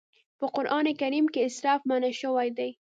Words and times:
په 0.39 0.45
قرآن 0.55 0.85
کريم 1.01 1.25
کې 1.33 1.41
اسراف 1.47 1.81
منع 1.89 2.11
شوی 2.21 2.49
دی. 2.57 2.69